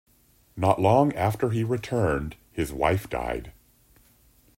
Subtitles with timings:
[0.57, 3.53] Not long after he returned, his wife died.